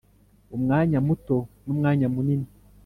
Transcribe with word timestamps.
umwanya 0.55 0.99
muto 1.07 1.37
n'umwanya 1.65 2.07
munini 2.13 2.49